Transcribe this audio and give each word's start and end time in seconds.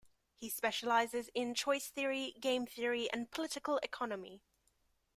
He 0.33 0.49
specializes 0.49 1.29
in 1.35 1.53
choice 1.53 1.89
theory, 1.89 2.33
game 2.39 2.65
theory, 2.65 3.07
and 3.11 3.29
political 3.29 3.77
economy. 3.83 4.41